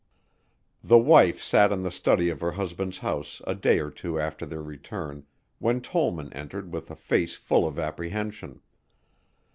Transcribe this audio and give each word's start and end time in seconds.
The 0.83 0.97
wife 0.97 1.43
sat 1.43 1.71
in 1.71 1.83
the 1.83 1.91
study 1.91 2.31
of 2.31 2.41
her 2.41 2.53
husband's 2.53 2.97
house 2.97 3.39
a 3.45 3.53
day 3.53 3.77
or 3.77 3.91
two 3.91 4.19
after 4.19 4.47
their 4.47 4.63
return, 4.63 5.27
when 5.59 5.79
Tollman 5.79 6.33
entered 6.33 6.73
with 6.73 6.89
a 6.89 6.95
face 6.95 7.35
full 7.35 7.67
of 7.67 7.77
apprehension. 7.77 8.61